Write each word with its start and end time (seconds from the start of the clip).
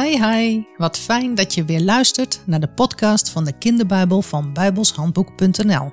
Hi 0.00 0.24
hi, 0.24 0.62
wat 0.76 0.98
fijn 0.98 1.34
dat 1.34 1.54
je 1.54 1.64
weer 1.64 1.80
luistert 1.80 2.40
naar 2.46 2.60
de 2.60 2.68
podcast 2.68 3.30
van 3.30 3.44
de 3.44 3.58
kinderbijbel 3.58 4.22
van 4.22 4.52
bijbelshandboek.nl. 4.52 5.92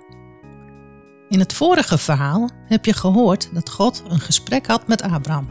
In 1.30 1.40
het 1.40 1.54
vorige 1.54 1.98
verhaal 1.98 2.50
heb 2.66 2.86
je 2.86 2.94
gehoord 2.94 3.50
dat 3.54 3.70
God 3.70 4.04
een 4.08 4.20
gesprek 4.20 4.68
had 4.68 4.88
met 4.88 5.02
Abraham. 5.02 5.50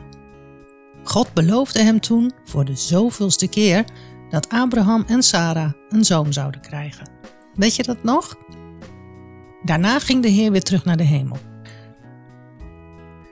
God 1.05 1.33
beloofde 1.33 1.83
hem 1.83 2.01
toen 2.01 2.33
voor 2.45 2.65
de 2.65 2.77
zoveelste 2.77 3.49
keer 3.49 3.85
dat 4.31 4.49
Abraham 4.49 5.05
en 5.07 5.23
Sarah 5.23 5.73
een 5.89 6.05
zoon 6.05 6.32
zouden 6.32 6.61
krijgen. 6.61 7.11
Weet 7.55 7.77
je 7.77 7.82
dat 7.82 8.03
nog? 8.03 8.37
Daarna 9.62 9.98
ging 9.98 10.23
de 10.23 10.29
Heer 10.29 10.53
weer 10.53 10.62
terug 10.62 10.85
naar 10.85 10.96
de 10.96 11.05
hemel. 11.05 11.39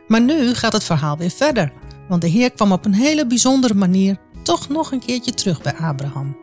Maar 0.07 0.23
nu 0.23 0.55
gaat 0.55 0.73
het 0.73 0.85
verhaal 0.85 1.17
weer 1.17 1.31
verder, 1.31 1.73
want 2.09 2.23
de 2.23 2.29
Heer 2.29 2.51
kwam 2.51 2.73
op 2.73 2.85
een 2.85 2.95
hele 2.95 3.27
bijzondere 3.27 3.75
manier 3.75 4.17
toch 4.49 4.69
nog 4.69 4.93
een 4.93 5.01
keertje 5.01 5.35
terug 5.35 5.63
bij 5.63 5.75
Abraham. 5.75 6.37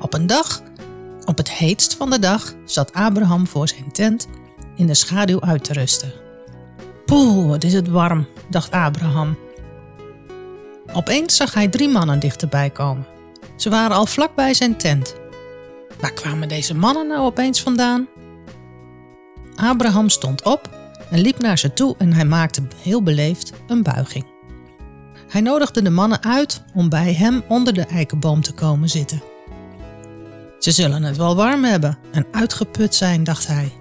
Op 0.00 0.14
een 0.14 0.26
dag, 0.26 0.62
op 1.24 1.36
het 1.36 1.50
heetst 1.50 1.94
van 1.94 2.10
de 2.10 2.18
dag, 2.18 2.54
zat 2.64 2.92
Abraham 2.92 3.46
voor 3.46 3.68
zijn 3.68 3.92
tent 3.92 4.28
in 4.76 4.86
de 4.86 4.94
schaduw 4.94 5.40
uit 5.40 5.64
te 5.64 5.72
rusten. 5.72 6.12
Poeh, 7.04 7.48
wat 7.48 7.64
is 7.64 7.72
het 7.72 7.88
warm, 7.88 8.26
dacht 8.50 8.70
Abraham. 8.70 9.38
Opeens 10.92 11.36
zag 11.36 11.54
hij 11.54 11.68
drie 11.68 11.88
mannen 11.88 12.18
dichterbij 12.18 12.70
komen. 12.70 13.06
Ze 13.56 13.70
waren 13.70 13.96
al 13.96 14.06
vlak 14.06 14.34
bij 14.34 14.54
zijn 14.54 14.76
tent. 14.76 15.14
Waar 16.00 16.12
kwamen 16.12 16.48
deze 16.48 16.74
mannen 16.74 17.06
nou 17.06 17.20
opeens 17.20 17.62
vandaan? 17.62 18.08
Abraham 19.56 20.08
stond 20.08 20.44
op 20.44 20.70
en 21.10 21.20
liep 21.20 21.38
naar 21.38 21.58
ze 21.58 21.72
toe 21.72 21.94
en 21.98 22.12
hij 22.12 22.24
maakte 22.24 22.62
heel 22.82 23.02
beleefd 23.02 23.52
een 23.66 23.82
buiging. 23.82 24.33
Hij 25.28 25.40
nodigde 25.40 25.82
de 25.82 25.90
mannen 25.90 26.22
uit 26.22 26.62
om 26.74 26.88
bij 26.88 27.12
hem 27.12 27.42
onder 27.48 27.74
de 27.74 27.84
eikenboom 27.84 28.40
te 28.40 28.52
komen 28.52 28.88
zitten. 28.88 29.22
Ze 30.58 30.70
zullen 30.70 31.02
het 31.02 31.16
wel 31.16 31.36
warm 31.36 31.64
hebben 31.64 31.98
en 32.12 32.26
uitgeput 32.30 32.94
zijn, 32.94 33.24
dacht 33.24 33.46
hij. 33.46 33.72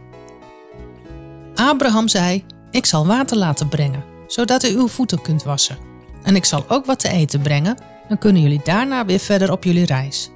Abraham 1.55 2.07
zei: 2.07 2.45
Ik 2.71 2.85
zal 2.85 3.07
water 3.07 3.37
laten 3.37 3.67
brengen, 3.67 4.03
zodat 4.27 4.63
u 4.63 4.75
uw 4.75 4.87
voeten 4.87 5.21
kunt 5.21 5.43
wassen. 5.43 5.77
En 6.23 6.35
ik 6.35 6.45
zal 6.45 6.65
ook 6.67 6.85
wat 6.85 6.99
te 6.99 7.09
eten 7.09 7.41
brengen, 7.41 7.77
dan 8.07 8.17
kunnen 8.17 8.41
jullie 8.41 8.61
daarna 8.63 9.05
weer 9.05 9.19
verder 9.19 9.51
op 9.51 9.63
jullie 9.63 9.85
reis. 9.85 10.31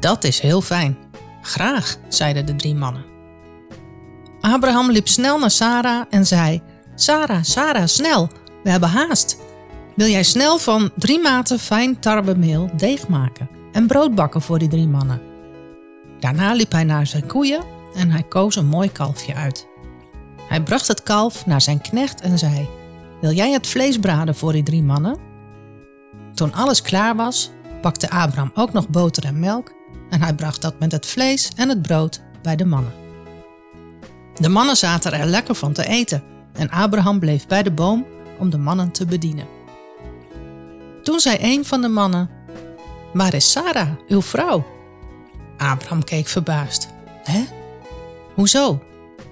Dat 0.00 0.24
is 0.24 0.40
heel 0.40 0.60
fijn. 0.60 0.96
Graag, 1.42 1.96
zeiden 2.08 2.46
de 2.46 2.56
drie 2.56 2.74
mannen. 2.74 3.04
Abraham 4.40 4.90
liep 4.90 5.08
snel 5.08 5.38
naar 5.38 5.50
Sarah 5.50 6.04
en 6.10 6.26
zei: 6.26 6.62
Sarah, 6.94 7.42
Sarah, 7.42 7.86
snel, 7.86 8.28
we 8.62 8.70
hebben 8.70 8.88
haast. 8.88 9.36
Wil 9.96 10.06
jij 10.06 10.22
snel 10.22 10.58
van 10.58 10.90
drie 10.96 11.20
maten 11.20 11.58
fijn 11.58 12.00
tarwemeel 12.00 12.70
deeg 12.76 13.08
maken 13.08 13.48
en 13.72 13.86
brood 13.86 14.14
bakken 14.14 14.42
voor 14.42 14.58
die 14.58 14.68
drie 14.68 14.88
mannen? 14.88 15.20
Daarna 16.20 16.52
liep 16.52 16.72
hij 16.72 16.84
naar 16.84 17.06
zijn 17.06 17.26
koeien 17.26 17.64
en 17.94 18.10
hij 18.10 18.22
koos 18.22 18.56
een 18.56 18.66
mooi 18.66 18.92
kalfje 18.92 19.34
uit. 19.34 19.66
Hij 20.48 20.62
bracht 20.62 20.88
het 20.88 21.02
kalf 21.02 21.46
naar 21.46 21.60
zijn 21.60 21.80
knecht 21.80 22.20
en 22.20 22.38
zei: 22.38 22.68
Wil 23.20 23.32
jij 23.32 23.52
het 23.52 23.66
vlees 23.66 23.98
braden 23.98 24.34
voor 24.34 24.52
die 24.52 24.62
drie 24.62 24.82
mannen? 24.82 25.18
Toen 26.34 26.52
alles 26.52 26.82
klaar 26.82 27.16
was, 27.16 27.50
pakte 27.80 28.10
Abraham 28.10 28.50
ook 28.54 28.72
nog 28.72 28.88
boter 28.88 29.24
en 29.24 29.40
melk 29.40 29.72
en 30.10 30.22
hij 30.22 30.34
bracht 30.34 30.62
dat 30.62 30.78
met 30.78 30.92
het 30.92 31.06
vlees 31.06 31.52
en 31.56 31.68
het 31.68 31.82
brood 31.82 32.22
bij 32.42 32.56
de 32.56 32.64
mannen. 32.64 32.92
De 34.34 34.48
mannen 34.48 34.76
zaten 34.76 35.12
er 35.12 35.26
lekker 35.26 35.54
van 35.54 35.72
te 35.72 35.86
eten 35.86 36.22
en 36.52 36.70
Abraham 36.70 37.18
bleef 37.18 37.46
bij 37.46 37.62
de 37.62 37.72
boom 37.72 38.06
om 38.38 38.50
de 38.50 38.58
mannen 38.58 38.90
te 38.90 39.06
bedienen. 39.06 39.55
Toen 41.06 41.20
zei 41.20 41.36
een 41.40 41.64
van 41.64 41.80
de 41.80 41.88
mannen: 41.88 42.30
Waar 43.12 43.34
is 43.34 43.50
Sarah, 43.50 43.88
uw 44.08 44.22
vrouw? 44.22 44.66
Abraham 45.56 46.04
keek 46.04 46.26
verbaasd. 46.26 46.88
Hè? 47.22 47.44
Hoezo? 48.34 48.82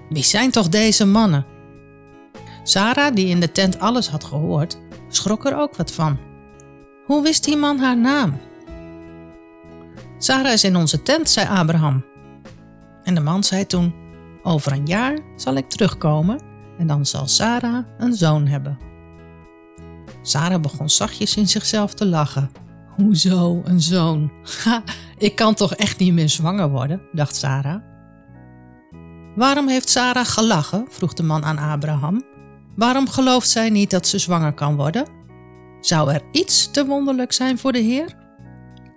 Wie 0.09 0.23
zijn 0.23 0.51
toch 0.51 0.69
deze 0.69 1.07
mannen? 1.07 1.47
Sarah, 2.62 3.15
die 3.15 3.27
in 3.27 3.41
de 3.41 3.53
tent 3.53 3.79
alles 3.79 4.09
had 4.09 4.25
gehoord, 4.25 4.79
schrok 5.09 5.45
er 5.45 5.57
ook 5.57 5.77
wat 5.77 5.93
van. 5.93 6.19
Hoe 7.07 7.23
wist 7.23 7.45
die 7.45 7.57
man 7.57 7.79
haar 7.79 7.99
naam? 7.99 8.39
Sarah 10.19 10.53
is 10.53 10.65
in 10.65 10.77
onze 10.77 11.03
tent, 11.03 11.31
zei 11.31 11.49
Abraham. 11.49 12.05
En 13.03 13.15
de 13.15 13.21
man 13.21 13.45
zei 13.45 13.67
toen: 13.67 13.95
Over 14.43 14.73
een 14.73 14.87
jaar 14.87 15.19
zal 15.37 15.55
ik 15.55 15.69
terugkomen 15.69 16.41
en 16.79 16.87
dan 16.87 17.06
zal 17.06 17.27
Sarah 17.27 17.85
een 17.99 18.15
zoon 18.15 18.47
hebben. 18.47 18.79
Sarah 20.27 20.61
begon 20.61 20.91
zachtjes 20.91 21.37
in 21.37 21.49
zichzelf 21.49 21.95
te 21.95 22.07
lachen. 22.07 22.51
Hoezo, 22.89 23.62
een 23.65 23.81
zoon? 23.81 24.33
Ha, 24.65 24.83
ik 25.19 25.37
kan 25.37 25.55
toch 25.55 25.75
echt 25.75 25.99
niet 25.99 26.12
meer 26.12 26.29
zwanger 26.29 26.71
worden, 26.71 27.03
dacht 27.12 27.37
Sarah. 27.37 27.83
Waarom 29.37 29.69
heeft 29.69 29.89
Sarah 29.89 30.27
gelachen? 30.27 30.87
vroeg 30.89 31.12
de 31.12 31.23
man 31.23 31.45
aan 31.45 31.59
Abraham. 31.59 32.23
Waarom 32.77 33.09
gelooft 33.09 33.51
zij 33.51 33.71
niet 33.71 33.91
dat 33.91 34.07
ze 34.07 34.19
zwanger 34.19 34.53
kan 34.53 34.77
worden? 34.77 35.07
Zou 35.81 36.12
er 36.12 36.23
iets 36.33 36.71
te 36.71 36.87
wonderlijk 36.87 37.33
zijn 37.33 37.59
voor 37.59 37.73
de 37.73 37.79
Heer? 37.79 38.15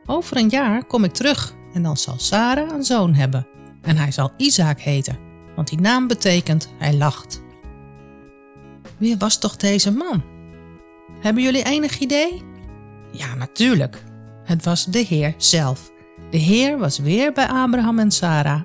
Over 0.05 0.37
een 0.37 0.49
jaar 0.49 0.85
kom 0.85 1.03
ik 1.03 1.13
terug 1.13 1.55
en 1.73 1.83
dan 1.83 1.97
zal 1.97 2.15
Sarah 2.17 2.71
een 2.71 2.83
zoon 2.83 3.13
hebben. 3.13 3.47
En 3.81 3.97
hij 3.97 4.11
zal 4.11 4.31
Isaac 4.37 4.79
heten, 4.79 5.19
want 5.55 5.67
die 5.67 5.81
naam 5.81 6.07
betekent 6.07 6.69
hij 6.77 6.93
lacht. 6.93 7.41
Wie 8.97 9.17
was 9.17 9.39
toch 9.39 9.55
deze 9.55 9.91
man? 9.91 10.36
Hebben 11.19 11.43
jullie 11.43 11.63
enig 11.63 11.99
idee? 11.99 12.43
Ja, 13.11 13.35
natuurlijk. 13.35 14.03
Het 14.43 14.65
was 14.65 14.85
de 14.85 14.99
Heer 14.99 15.33
zelf. 15.37 15.91
De 16.29 16.37
Heer 16.37 16.77
was 16.77 16.97
weer 16.97 17.33
bij 17.33 17.47
Abraham 17.47 17.99
en 17.99 18.11
Sarah 18.11 18.61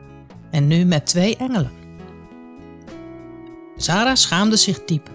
en 0.51 0.67
nu 0.67 0.85
met 0.85 1.07
twee 1.07 1.37
engelen. 1.37 1.71
Sarah 3.77 4.15
schaamde 4.15 4.57
zich 4.57 4.85
diep. 4.85 5.11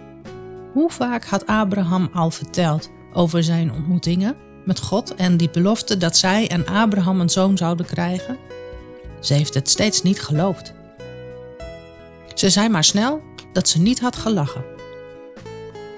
Hoe 0.74 0.92
vaak 0.92 1.26
had 1.26 1.46
Abraham 1.46 2.10
al 2.14 2.32
verteld 2.32 2.90
over 3.14 3.44
zijn 3.44 3.72
ontmoetingen 3.72 4.36
met 4.66 4.80
God 4.80 5.16
en 5.16 5.38
die 5.38 5.50
belofte 5.50 5.98
dat 5.98 6.18
zij 6.18 6.48
en 6.48 6.66
Abraham 6.66 7.20
een 7.20 7.30
zoon 7.30 7.58
zouden 7.58 7.86
krijgen? 7.86 8.38
Ze 9.20 9.34
heeft 9.34 9.54
het 9.54 9.70
steeds 9.70 10.02
niet 10.02 10.22
geloofd. 10.22 10.74
Ze 12.34 12.50
zei 12.50 12.70
maar 12.70 12.84
snel 12.84 13.22
dat 13.54 13.70
ze 13.70 13.82
niet 13.82 14.00
had 14.00 14.16
gelachen. 14.16 14.77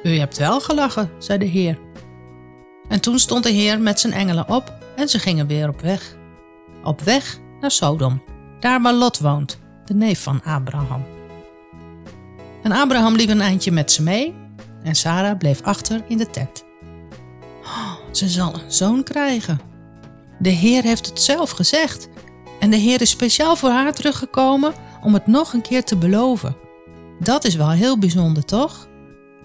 U 0.09 0.18
hebt 0.18 0.38
wel 0.38 0.62
gelachen, 0.62 1.12
zei 1.18 1.38
de 1.38 1.46
Heer. 1.46 1.80
En 2.88 3.02
toen 3.02 3.20
stond 3.20 3.44
de 3.44 3.50
Heer 3.50 3.80
met 3.80 4.00
zijn 4.00 4.14
engelen 4.14 4.50
op 4.50 4.74
en 4.96 5.09
ze 5.09 5.20
gingen 5.20 5.47
weer 5.47 5.70
op 5.70 5.81
weg. 5.81 6.16
Op 6.84 7.02
weg 7.02 7.40
naar 7.59 7.72
Sodom, 7.72 8.24
daar 8.59 8.81
waar 8.81 8.94
Lot 8.94 9.19
woont, 9.19 9.59
de 9.86 9.94
neef 9.94 10.24
van 10.24 10.44
Abraham. 10.44 11.06
En 12.64 12.72
Abraham 12.72 13.16
liep 13.16 13.30
een 13.30 13.42
eindje 13.42 13.72
met 13.72 13.92
ze 13.92 14.03
mee 14.03 14.36
en 14.84 14.96
Sarah 14.96 15.38
bleef 15.38 15.62
achter 15.62 16.03
in 16.08 16.18
de 16.18 16.30
tent. 16.30 16.64
Oh, 17.64 17.94
ze 18.12 18.28
zal 18.28 18.53
een 18.53 18.72
zoon 18.72 19.03
krijgen. 19.03 19.59
De 20.40 20.50
Heer 20.50 20.84
heeft 20.84 21.06
het 21.06 21.22
zelf 21.22 21.52
gezegd 21.52 22.09
en 22.59 22.69
de 22.69 22.78
Heer 22.78 23.02
is 23.02 23.09
speciaal 23.09 23.56
voor 23.56 23.69
haar 23.69 23.94
teruggekomen 23.94 24.74
om 25.02 25.14
het 25.14 25.28
nog 25.28 25.53
een 25.53 25.62
keer 25.62 25.84
te 25.84 25.98
beloven. 25.98 26.56
Dat 27.19 27.46
is 27.46 27.56
wel 27.56 27.69
heel 27.69 27.98
bijzonder, 28.00 28.46
toch? 28.46 28.89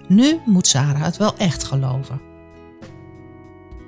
Nu 0.09 0.41
moet 0.45 0.67
Sarah 0.67 1.03
het 1.03 1.17
wel 1.17 1.37
echt 1.37 1.65
geloven. 1.65 2.21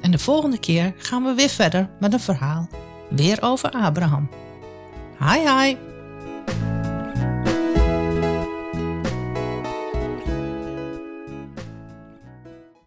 En 0.00 0.10
de 0.10 0.18
volgende 0.18 0.58
keer 0.58 0.94
gaan 0.96 1.24
we 1.24 1.34
weer 1.34 1.48
verder 1.48 1.90
met 2.00 2.12
een 2.12 2.20
verhaal. 2.20 2.68
Weer 3.10 3.38
over 3.40 3.70
Abraham. 3.70 4.28
Hi 5.18 5.38
hi! 5.38 5.85